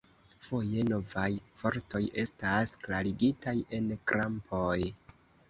Foje 0.43 0.85
novaj 0.87 1.27
vortoj 1.59 2.01
estas 2.23 2.73
klarigitaj 2.87 3.55
en 3.79 3.93
krampoj. 4.15 4.75